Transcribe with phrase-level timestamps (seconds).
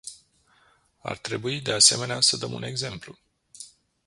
[1.01, 3.17] Ar trebui de asemenea să dăm un exemplu.